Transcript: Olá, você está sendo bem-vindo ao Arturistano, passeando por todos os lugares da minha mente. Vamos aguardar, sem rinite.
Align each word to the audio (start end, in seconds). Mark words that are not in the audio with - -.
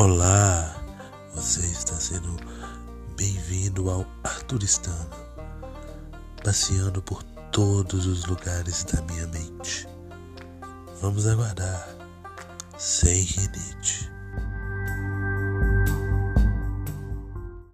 Olá, 0.00 0.76
você 1.34 1.58
está 1.66 1.94
sendo 1.94 2.36
bem-vindo 3.16 3.90
ao 3.90 4.06
Arturistano, 4.22 5.10
passeando 6.44 7.02
por 7.02 7.20
todos 7.50 8.06
os 8.06 8.24
lugares 8.26 8.84
da 8.84 9.02
minha 9.02 9.26
mente. 9.26 9.88
Vamos 11.02 11.26
aguardar, 11.26 11.84
sem 12.78 13.22
rinite. 13.22 14.07